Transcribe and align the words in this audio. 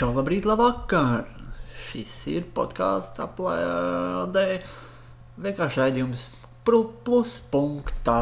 Čau, 0.00 0.14
labrīt, 0.16 0.46
labvakar! 0.48 1.26
Šis 1.76 2.12
ir 2.32 2.46
podkāsts 2.56 3.20
aplādē. 3.20 4.62
Vienkārši 5.44 5.80
raidījums 5.82 6.22
plus 6.64 7.34
punktā. 7.52 8.14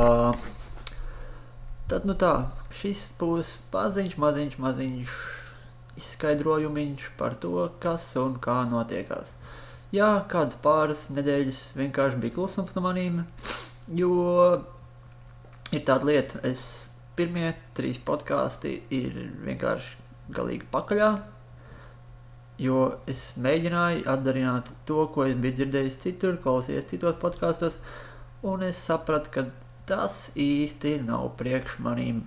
Tad, 1.87 2.09
nu 2.11 2.17
tā, 2.19 2.33
šis 2.81 3.05
būs 3.21 3.53
maziņš, 3.71 4.19
maziņš, 4.25 4.59
maziņš 4.67 5.15
izskaidrojumiņš 6.03 7.07
par 7.23 7.39
to, 7.47 7.55
kas 7.79 8.11
un 8.19 8.35
kā 8.43 8.59
notiekās. 8.75 9.39
Jā, 9.95 10.11
kādas 10.35 10.59
pāris 10.67 11.07
nedēļas 11.15 11.63
vienkārši 11.79 12.23
bija 12.27 12.41
klusums 12.41 12.75
no 12.75 12.87
manīm, 12.91 13.23
jo 14.03 14.13
ir 15.71 15.87
tāda 15.87 16.11
lieta, 16.11 16.43
es 16.43 16.69
pirmie 17.15 17.55
trīs 17.79 18.03
podkāsti 18.03 18.81
ir 18.99 19.27
vienkārši 19.47 20.33
galīgi 20.35 20.73
pakaļā, 20.75 21.15
jo 22.59 22.83
es 23.11 23.21
mēģināju 23.39 24.05
atdarināt 24.11 24.73
to, 24.89 25.07
ko 25.15 25.27
es 25.29 25.37
biju 25.39 25.61
dzirdējis 25.61 26.01
citur, 26.03 26.39
klausījies 26.43 26.89
citos 26.91 27.19
podkāstos, 27.23 27.79
un 28.47 28.65
es 28.67 28.81
sapratu, 28.89 29.33
ka 29.35 29.47
tas 29.89 30.27
īsti 30.35 30.99
nav 31.07 31.31
priekš 31.41 31.79
manīm. 31.85 32.25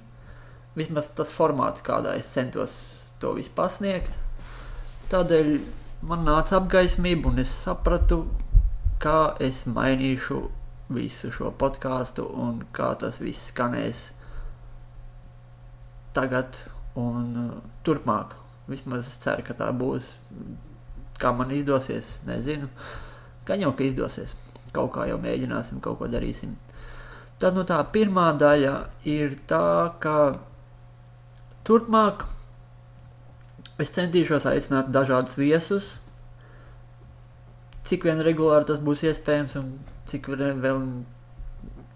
Vismaz 0.75 1.11
tas 1.17 1.31
formāts, 1.35 1.83
kādā 1.83 2.15
es 2.17 2.31
centos 2.31 2.73
to 3.19 3.35
visu 3.37 3.51
pasniegt. 3.55 4.15
Tādēļ 5.11 5.51
man 6.07 6.23
nāca 6.25 6.57
apgaismība, 6.61 7.29
un 7.29 7.43
es 7.43 7.51
sapratu, 7.65 8.23
kā 9.03 9.35
es 9.43 9.65
mainīšu 9.67 10.39
visu 10.91 11.31
šo 11.33 11.51
podkāstu 11.59 12.25
un 12.45 12.63
kā 12.75 12.91
tas 12.99 13.19
viss 13.23 13.51
skanēs 13.51 14.09
tagad 16.15 16.57
un 16.99 17.35
uh, 17.39 17.51
turpmāk. 17.87 18.35
Vismaz 18.69 19.07
es 19.07 19.17
ceru, 19.23 19.45
ka 19.47 19.55
tā 19.57 19.69
būs. 19.75 20.07
Kā 21.21 21.31
man 21.35 21.53
izdosies, 21.53 22.17
nezinu. 22.27 22.69
Gan 23.47 23.63
jau, 23.63 23.71
ka 23.77 23.85
izdosies. 23.85 24.35
Kaut 24.75 24.93
kā 24.95 25.07
jau 25.09 25.17
mēģināsim, 25.21 25.81
kaut 25.83 25.99
ko 25.99 26.09
darīsim. 26.11 26.53
Tad 27.41 27.57
nu, 27.57 27.65
tā 27.67 27.79
pirmā 27.93 28.29
daļa 28.37 28.75
ir 29.09 29.33
tā, 29.49 29.95
ka 30.01 30.15
turpmāk 31.65 32.27
es 33.81 33.93
centīšos 33.95 34.45
aicināt 34.49 34.91
dažādus 34.93 35.37
viesus, 35.39 35.95
cik 37.89 38.05
vien 38.05 38.21
regulāri 38.23 38.69
tas 38.69 38.81
būs 38.83 39.01
iespējams, 39.09 39.57
un 39.57 39.73
cik 40.11 40.29
vēl 40.37 40.83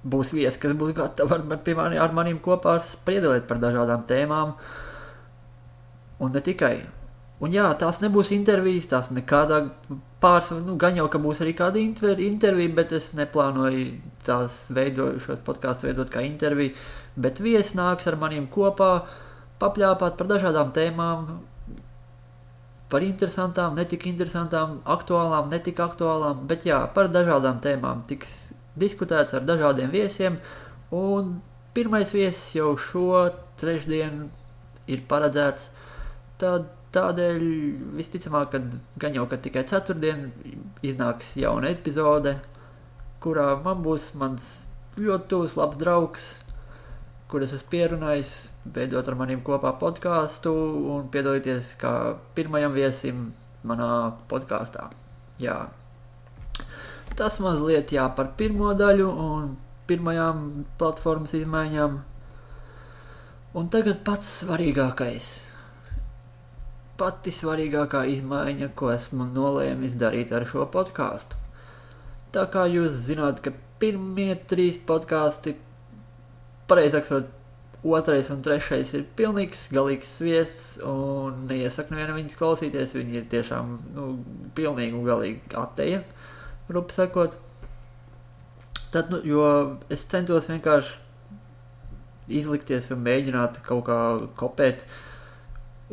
būs 0.06 0.34
viesi, 0.36 0.60
kas 0.62 0.74
būs 0.78 0.96
gatavi 0.98 1.38
ar, 1.38 1.46
piemēram, 1.66 1.98
ar 2.02 2.14
maniem 2.18 2.42
kopā 2.44 2.78
spriedzelēt 2.86 3.48
par 3.50 3.62
dažādām 3.62 4.06
tēmām. 4.10 4.56
Un 6.20 6.36
ne 6.36 6.42
tikai. 6.44 6.76
Un 7.44 7.52
jā, 7.52 7.66
tās 7.80 8.00
nebūs 8.00 8.32
intervijas, 8.32 8.88
tās 8.92 9.10
nekādā 9.12 9.66
pārsvarā, 10.24 10.62
nu, 10.64 10.78
gan 10.80 10.96
jau, 10.96 11.10
ka 11.12 11.20
būs 11.20 11.42
arī 11.44 11.52
kāda 11.58 11.82
inter, 11.82 12.22
intervija, 12.24 12.72
bet 12.78 12.94
es 12.96 13.10
neplānoju 13.18 13.90
tās 14.26 14.62
veidot, 14.74 15.20
šos 15.24 15.42
podkāstus 15.46 15.90
veidot 15.90 16.14
kā 16.14 16.24
interviju, 16.24 16.72
bet 17.20 17.42
viesi 17.44 17.76
nāks 17.76 18.08
ar 18.08 18.16
maniem 18.22 18.48
kopā, 18.52 18.94
papļāpāt 19.60 20.16
par 20.16 20.32
dažādām 20.32 20.72
tēmām, 20.76 21.28
par 22.90 23.04
interesantām, 23.04 23.76
netik 23.76 24.08
interesantām, 24.08 24.80
aktuālām, 24.96 25.50
netik 25.52 25.82
aktuālām, 25.84 26.46
bet 26.48 26.64
jā, 26.70 26.80
par 26.96 27.12
dažādām 27.12 27.60
tēmām 27.64 28.06
tiks 28.08 28.32
diskutēts 28.80 29.36
ar 29.36 29.44
dažādiem 29.44 29.92
viesiem, 29.92 30.40
un 30.96 31.40
pirmais 31.76 32.12
viesis 32.16 32.56
jau 32.56 32.76
šo 32.80 33.26
trešdienu 33.60 34.30
ir 34.88 35.04
paredzēts 35.10 35.68
Tad, 36.42 36.68
tādēļ 36.96 37.44
visticamāk, 37.96 38.52
ka 38.52 38.60
gan 39.00 39.16
jau 39.16 39.26
ka 39.32 39.40
tikai 39.40 39.64
ceturtdien 39.68 40.30
iznāks 40.84 41.34
jauna 41.40 41.72
epizode, 41.72 42.38
kurā 43.24 43.54
man 43.64 43.84
būs 43.86 44.10
mans 44.20 44.50
ļoti 45.00 45.30
tuvs 45.32 45.56
labs 45.60 45.80
draugs, 45.80 46.26
kurus 47.32 47.56
esmu 47.56 47.72
pierunājis, 47.72 48.34
veidot 48.76 49.08
ar 49.08 49.18
maniem 49.20 49.42
kopā 49.48 49.74
podkāstu 49.80 50.52
un 50.96 51.08
piedalīties 51.12 51.74
kā 51.82 51.94
pirmajam 52.38 52.76
viesim 52.76 53.26
manā 53.66 53.90
podkāstā. 54.32 54.90
Jā. 55.42 55.58
Tas 57.16 57.40
mazliet 57.40 57.96
jā 57.96 58.06
par 58.16 58.34
pirmo 58.40 58.74
daļu 58.76 59.08
un 59.08 59.56
pirmajām 59.88 60.66
platformas 60.80 61.36
izmaiņām. 61.38 61.98
Un 63.56 63.68
tagad 63.72 64.02
pats 64.04 64.42
svarīgākais 64.42 65.28
pati 67.00 67.32
svarīgākā 67.36 68.06
izmaiņa, 68.14 68.72
ko 68.78 68.92
esmu 68.94 69.28
nolēmis 69.36 69.98
darīt 70.00 70.32
ar 70.36 70.48
šo 70.48 70.68
podkāstu. 70.72 71.38
Tā 72.36 72.46
kā 72.52 72.66
jūs 72.72 72.96
zināt, 73.08 73.42
ka 73.44 73.54
pirmie 73.80 74.34
trīs 74.50 74.80
podkāsti, 74.88 75.56
pareizāk 76.70 77.08
sakot, 77.08 77.32
otrais 77.86 78.32
un 78.34 78.42
trešais 78.46 78.94
ir 78.98 79.06
pilnīgs, 79.18 79.68
galīgs 79.76 80.16
sviests, 80.18 80.68
un 80.82 81.46
neiesaku 81.52 81.94
nevienam 81.94 82.18
viņus 82.18 82.38
klausīties. 82.40 82.96
Viņi 82.98 83.20
ir 83.20 83.28
tiešām 83.32 83.74
nu, 83.96 84.06
pilnīgi 84.58 84.98
un 84.98 85.06
galīgi 85.06 85.60
ateja, 85.60 86.02
rupi 86.72 86.96
sakot. 86.96 87.38
Tad, 88.96 89.12
nu, 89.12 89.20
jo 89.28 89.48
es 89.92 90.08
centos 90.10 90.48
vienkārši 90.50 91.02
izlikties 92.40 92.88
un 92.96 93.04
mēģināt 93.06 93.60
kaut 93.68 93.84
kā 93.86 94.00
kopēt 94.40 94.82
uh, 94.82 94.96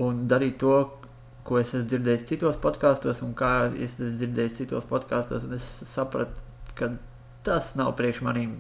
un 0.01 0.27
darīt 0.29 0.59
to, 0.63 0.77
ko 1.47 1.59
es 1.59 1.73
esmu 1.73 1.89
dzirdējis 1.91 2.29
citos 2.31 2.59
podkāstos, 2.63 3.23
un 3.27 3.35
kā 3.39 3.53
es 3.73 3.97
esmu 3.97 4.13
dzirdējis 4.21 4.59
citos 4.61 4.87
podkāstos, 4.89 5.47
un 5.49 5.57
es 5.59 5.67
sapratu, 5.93 6.39
ka 6.79 6.93
tas 7.47 7.75
nav 7.79 7.95
priekš 7.99 8.23
maniem. 8.27 8.55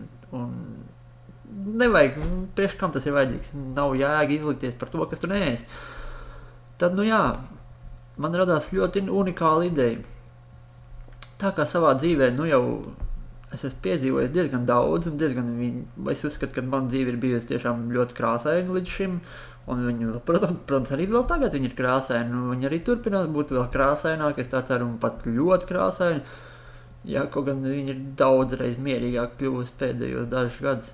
Nevajag, 1.82 2.18
priekš 2.56 2.78
kam 2.80 2.92
tas 2.94 3.06
ir 3.06 3.14
vajadzīgs. 3.14 3.52
Nav 3.76 3.94
jēga 3.98 4.34
izlikties 4.34 4.74
par 4.80 4.90
to, 4.92 5.04
kas 5.08 5.20
tu 5.22 5.30
neesi. 5.30 5.66
Tad, 6.80 6.96
nu 6.96 7.04
jā, 7.06 7.20
man 8.20 8.34
radās 8.36 8.72
ļoti 8.74 9.04
unikāla 9.06 9.68
ideja. 9.68 10.00
Tā 11.38 11.52
kā 11.54 11.66
savā 11.68 11.92
dzīvē, 11.98 12.32
nu 12.34 12.46
jau 12.48 12.64
es 13.52 13.66
esmu 13.68 13.82
piedzīvojis 13.84 14.32
diezgan 14.32 14.64
daudz, 14.66 15.10
un 15.10 15.18
diezgan, 15.20 15.48
es 16.10 16.22
uzskatu, 16.24 16.56
ka 16.56 16.64
man 16.64 16.88
dzīve 16.90 17.12
ir 17.12 17.18
bijusi 17.20 17.50
tiešām 17.52 17.90
ļoti 17.92 18.16
krāsaina 18.16 18.78
līdz 18.78 18.94
šim. 18.96 19.18
Uh, 19.18 19.51
Un 19.70 19.84
viņi, 19.86 20.08
protams, 20.26 20.62
protams, 20.66 20.90
arī 20.94 21.06
vēl 21.10 21.26
tagad 21.30 21.54
ir 21.54 21.74
krāsaini. 21.78 22.40
Viņi 22.50 22.66
arī 22.66 22.80
turpinās 22.86 23.28
būt 23.30 23.52
vēl 23.54 23.68
krāsaināki. 23.70 24.42
Es 24.42 24.50
tā 24.50 24.62
ceru, 24.66 24.88
un 24.90 24.96
pat 25.02 25.22
ļoti 25.26 25.68
krāsaini. 25.68 26.24
Jā, 27.06 27.26
kaut 27.30 27.46
gan 27.48 27.62
viņi 27.66 27.94
ir 27.94 28.00
daudzreiz 28.18 28.78
mierīgāk 28.82 29.36
kļuvusi 29.38 29.78
pēdējos 29.78 30.26
dažus 30.30 30.58
gadus. 30.62 30.90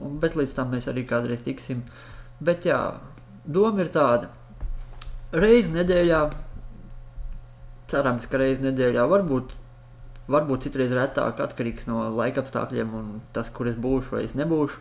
Un, 0.00 0.16
bet 0.20 0.36
līdz 0.36 0.56
tam 0.56 0.72
mēs 0.72 0.88
arī 0.92 1.04
kādreiz 1.08 1.44
tiksim. 1.44 1.84
Bet 2.44 2.68
jā, 2.68 2.80
doma 3.44 3.84
ir 3.84 3.92
tāda. 3.92 4.28
Reizi 5.36 5.72
nedēļā, 5.74 6.20
cerams, 7.92 8.28
ka 8.28 8.40
reizi 8.40 8.64
nedēļā 8.64 9.04
varbūt, 9.08 9.52
varbūt 10.32 10.68
citreiz 10.68 10.92
retāk 10.96 11.40
atkarīgs 11.44 11.88
no 11.90 12.06
laika 12.16 12.44
apstākļiem 12.44 12.94
un 12.96 13.10
tas, 13.36 13.50
kur 13.52 13.68
es 13.68 13.76
būšu 13.80 14.16
vai 14.16 14.24
es 14.28 14.36
nebūšu. 14.38 14.80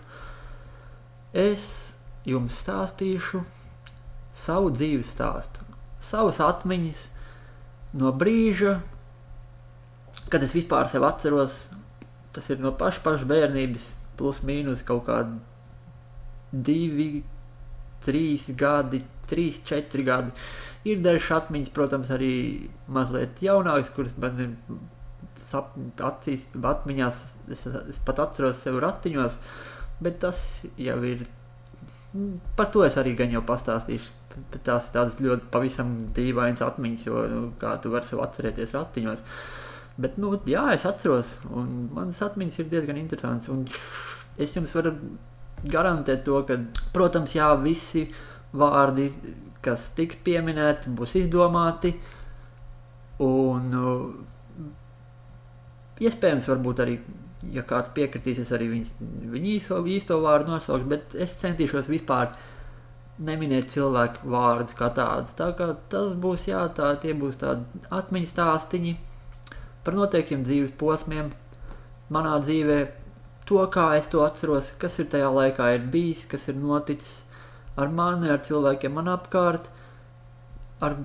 Es 1.35 1.94
jums 2.25 2.57
stāstīšu 2.63 3.43
savu 4.35 4.71
dzīves 4.75 5.13
stāstu, 5.15 5.63
savas 6.03 6.41
atmiņas 6.43 7.05
no 8.01 8.11
brīža, 8.15 8.79
kad 10.29 10.43
es 10.43 10.55
vispār 10.55 10.89
sev 10.91 11.05
atceros. 11.07 11.55
Tas 12.35 12.49
ir 12.51 12.59
no 12.59 12.73
paša, 12.75 12.99
paša 13.05 13.27
bērnības, 13.29 13.83
plus 14.19 14.41
mīnus 14.43 14.81
kaut 14.87 15.05
kādi 15.07 15.37
divi, 16.51 17.23
trīs 18.03 18.49
gadi, 18.59 18.99
trīs, 19.29 19.61
četri 19.67 20.03
gadi. 20.03 20.33
Ir 20.85 20.99
dažas 21.05 21.31
atmiņas, 21.39 21.71
protams, 21.73 22.11
arī 22.13 22.33
mazliet 22.91 23.39
jaunākas, 23.41 23.93
kuras 23.95 24.13
man 24.21 24.43
ir 24.43 24.51
acīs, 26.03 26.45
atmiņās. 26.59 27.23
Es, 27.55 27.63
es 27.95 28.03
pat 28.05 28.19
atceros 28.23 28.61
sevi 28.65 28.83
ratiņos, 28.83 29.39
bet 30.03 30.19
tas 30.25 30.39
jau 30.81 30.99
ir 31.07 31.23
Par 32.55 32.69
to 32.71 32.83
es 32.85 32.95
arī 32.99 33.15
gan 33.19 33.33
jau 33.33 33.41
pastāstīšu. 33.45 34.13
Tās 34.63 34.87
ir 34.87 34.93
tādas 34.95 35.19
ļoti 35.23 35.47
pavisam 35.51 35.93
dīvainas 36.15 36.63
atmiņas, 36.63 37.05
jo 37.07 37.23
nu, 37.31 37.41
kā 37.59 37.75
tu 37.83 37.91
vari 37.91 38.07
sev 38.07 38.21
atcerēties 38.23 38.73
ratiņos. 38.75 39.23
Bet, 39.99 40.17
nu, 40.19 40.33
jā, 40.47 40.65
es 40.75 40.83
atceros, 40.87 41.29
un 41.55 41.89
manas 41.95 42.19
atmiņas 42.23 42.59
ir 42.59 42.69
diezgan 42.71 42.99
interesantas. 42.99 43.49
Un 43.51 43.63
es 44.43 44.55
jums 44.55 44.75
varu 44.75 44.93
garantēt 45.71 46.25
to, 46.27 46.41
ka, 46.47 46.59
protams, 46.95 47.35
jā, 47.35 47.47
visi 47.63 48.05
vārdi, 48.55 49.09
kas 49.63 49.89
tiks 49.95 50.19
pieminēti, 50.23 50.91
būs 50.95 51.15
izdomāti. 51.19 51.95
Un 53.23 53.77
uh, 53.79 54.71
iespējams, 56.03 56.51
varbūt 56.51 56.83
arī 56.83 56.99
ja 57.53 57.63
kāds 57.67 57.93
piekritīs, 57.95 58.41
es 58.43 58.51
arī 58.55 58.69
viņas, 58.71 58.91
viņu 59.33 59.51
īsto, 59.55 59.79
īsto 59.85 60.19
vārdu 60.23 60.55
nosaukšu, 60.55 60.89
bet 60.91 61.15
es 61.25 61.35
centīšos 61.41 61.89
vispār 61.91 62.33
neminēt 63.25 63.71
cilvēku 63.71 64.27
vārdus 64.31 64.75
kā 64.77 64.89
tādus. 64.95 65.35
Tā 65.37 65.51
kā 65.57 65.69
tas 65.91 66.13
būs, 66.19 66.49
jā, 66.49 66.65
tā, 66.75 66.93
tie 67.01 67.13
būs 67.17 67.39
tādi 67.41 67.83
atmiņas 67.95 68.33
stāstiņi 68.35 68.95
par 69.85 69.97
noteikiem 69.97 70.43
dzīves 70.43 70.73
posmiem 70.79 71.31
manā 72.11 72.37
dzīvē, 72.43 72.79
to, 73.45 73.61
kā 73.71 73.91
es 73.99 74.09
to 74.11 74.23
atceros, 74.25 74.73
kas 74.81 74.97
ir 74.99 75.09
tajā 75.13 75.29
laikā 75.31 75.69
ir 75.75 75.85
bijis, 75.93 76.25
kas 76.29 76.49
ir 76.49 76.57
noticis 76.57 77.21
ar 77.77 77.91
mani, 77.93 78.29
ar 78.31 78.41
cilvēkiem 78.45 78.95
man 78.97 79.11
apkārt, 79.13 79.69
ar 80.85 80.97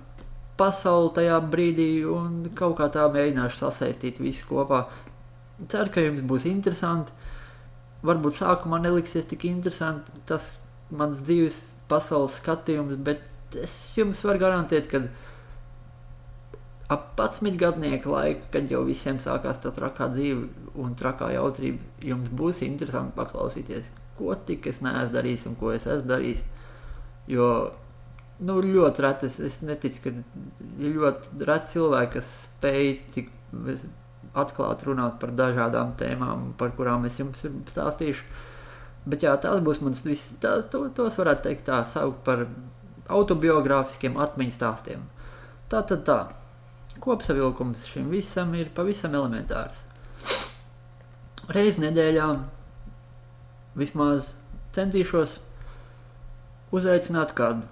pasauli 0.61 1.13
tajā 1.17 1.39
brīdī 1.53 1.91
un 2.09 2.43
kaut 2.57 2.77
kā 2.81 2.91
tā 2.93 3.07
mēģināšu 3.13 3.63
sasaistīt 3.65 4.21
visu 4.23 4.49
kopā. 4.51 4.85
Ceru, 5.69 5.93
ka 5.93 6.05
jums 6.05 6.23
būs 6.25 6.47
interesanti. 6.49 7.13
Varbūt 8.07 8.39
sākumā 8.39 8.79
neliksies 8.81 9.27
tik 9.29 9.45
interesanti 9.45 10.23
tas 10.29 10.47
mans 10.91 11.21
dzīves 11.27 11.59
pasaules 11.91 12.39
skatījums, 12.41 12.97
bet 13.05 13.59
es 13.61 13.75
jums 13.99 14.23
varu 14.25 14.41
garantēt, 14.41 14.89
ka 14.89 15.03
ap 16.91 17.13
11 17.19 17.59
gadnieku 17.61 18.11
laiku, 18.11 18.49
kad 18.55 18.71
jau 18.71 18.83
visiem 18.87 19.21
sākās 19.23 19.61
tā 19.63 19.71
trakā 19.75 20.09
dzīve 20.15 20.73
un 20.81 20.97
trakā 20.99 21.31
jautrība, 21.35 21.85
jums 22.03 22.33
būs 22.41 22.65
interesanti 22.67 23.15
paklausīties, 23.19 23.93
ko 24.19 24.35
tik 24.49 24.67
es 24.73 24.81
neesmu 24.85 25.15
darījis 25.15 25.47
un 25.51 25.61
ko 25.61 25.75
es 25.77 25.87
esmu 25.87 26.09
darījis. 26.11 26.43
Jo 27.31 27.47
nu, 28.41 28.59
ļoti 28.65 29.05
reti 29.05 29.29
es, 29.29 29.39
es 29.51 29.61
neticu, 29.63 30.03
ka 30.07 30.15
ir 30.81 30.97
ļoti 30.97 31.47
reti 31.47 31.77
cilvēki, 31.77 32.13
kas 32.17 32.33
spēj 32.49 32.93
tik 33.15 33.31
atklāti 34.39 34.87
runāt 34.89 35.19
par 35.23 35.33
dažādām 35.37 35.95
tēmām, 35.99 36.53
par 36.59 36.75
kurām 36.77 37.07
es 37.09 37.19
jums 37.19 37.43
stāstīšu. 37.73 38.27
Bet 39.11 39.25
jā, 39.25 39.33
tās 39.41 39.63
būs 39.65 39.81
mans 39.83 40.03
viss, 40.05 40.35
tā, 40.43 40.61
to, 40.71 40.85
tos 40.95 41.17
varētu 41.19 41.47
teikt 41.49 41.67
tā, 41.71 41.81
saukt 41.89 42.21
par 42.27 42.45
autobiogrāfiskiem 43.11 44.19
atmiņu 44.21 44.55
stāstiem. 44.55 45.03
Tā 45.73 45.83
tad 45.89 46.05
tā, 46.07 46.19
kopsavilkums 47.03 47.87
šim 47.89 48.11
visam 48.13 48.53
ir 48.59 48.71
pavisam 48.77 49.17
elementārs. 49.17 49.81
Reiz 51.51 51.81
nedēļā 51.83 52.29
vismaz 53.81 54.29
centīšos 54.77 55.39
uzaicināt 56.77 57.33
kādu 57.35 57.67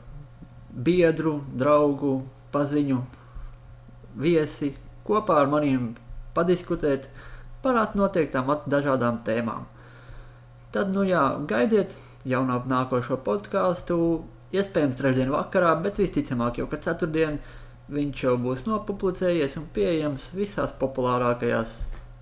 biedru, 0.73 1.39
draugu, 1.55 2.23
paziņu, 2.55 2.99
viesi 4.19 4.73
kopā 5.07 5.43
ar 5.43 5.51
maniem 5.53 5.93
padiskutēt 6.39 7.09
par 7.63 7.79
noteiktām 7.99 8.51
dažādām 8.71 9.21
tēmām. 9.27 9.67
Tad, 10.73 10.93
nu 10.95 11.05
jā, 11.09 11.23
gaidiet 11.49 11.95
jaunā 12.29 12.61
nākošo 12.71 13.19
podkāstu, 13.27 13.99
iespējams 14.55 14.99
trešdien 14.99 15.33
vakarā, 15.33 15.75
bet 15.83 15.99
visticamāk 16.01 16.61
jau, 16.61 16.69
ka 16.71 16.81
ceturtdien 16.85 17.41
viņš 17.93 18.25
jau 18.25 18.37
būs 18.41 18.67
nopublicējies 18.69 19.57
un 19.61 19.67
pieejams 19.75 20.31
visās 20.37 20.75
populārākajās 20.81 21.73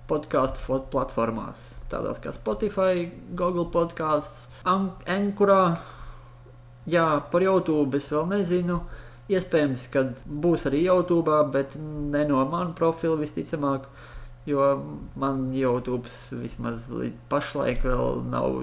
podkāstu 0.07 0.81
platformās, 0.93 1.69
tādās 1.91 2.23
kā 2.23 2.33
Spotify, 2.35 3.09
Google 3.35 3.67
podkāsts, 3.75 4.47
Ankurā, 4.67 5.77
Jā, 6.87 7.19
par 7.33 7.43
YouTube 7.43 7.99
es 7.99 8.07
vēl 8.13 8.29
nezinu. 8.31 8.79
Iespējams, 9.26 9.88
ka 9.90 10.05
būs 10.26 10.69
arī 10.69 10.84
YouTube, 10.84 11.34
bet 11.50 11.75
ne 11.78 12.23
no 12.28 12.44
manas 12.46 12.76
profila 12.78 13.19
visticamāk, 13.19 13.88
jo 14.46 14.67
man 15.19 15.49
YouTube 15.55 16.06
vismaz 16.31 16.84
līdz 16.87 17.25
pašlaik 17.32 17.82
vēl 17.87 18.23
nav 18.31 18.61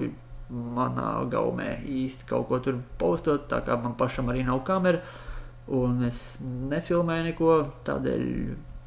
manā 0.48 1.08
gaumē 1.32 1.78
īsti 1.84 2.28
kaut 2.28 2.48
ko 2.48 2.60
tur 2.64 2.80
postot, 3.00 3.44
tā 3.50 3.60
kā 3.66 3.76
man 3.80 3.96
pašam 4.00 4.30
arī 4.32 4.44
nav 4.46 4.62
kamera, 4.64 5.02
un 5.68 6.02
es 6.08 6.20
nefilmēju 6.40 7.28
neko 7.30 7.56
tādēļ. 7.88 8.26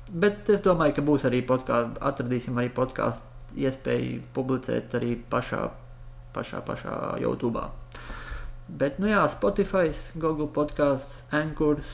Bet 0.08 0.50
es 0.54 0.62
domāju, 0.66 0.98
ka 0.98 1.06
būs 1.06 1.26
arī 1.30 1.42
podkāsts, 1.46 2.00
atradīsim 2.10 2.58
arī 2.58 2.70
podkāstu 2.74 3.62
iespēju 3.68 4.22
publicēt 4.36 4.96
arī 4.98 5.16
pašā, 5.30 5.66
pašā, 6.36 6.62
pašā 6.66 6.96
YouTube. 7.22 7.66
Bet, 8.68 9.00
nu 9.00 9.08
jā, 9.08 9.24
Spotify, 9.32 9.94
Google 10.20 10.50
podkāsts, 10.52 11.24
Ankurs. 11.32 11.88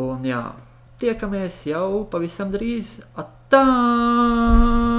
Un 0.00 0.24
jā, 0.24 0.40
tiekamies 1.02 1.60
jau 1.68 2.06
pavisam 2.12 2.54
drīz. 2.54 2.98
Atā! 3.20 4.89